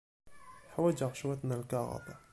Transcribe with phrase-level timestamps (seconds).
[0.73, 2.05] Ḥwajeɣ cwiṭ n lkaɣeḍ.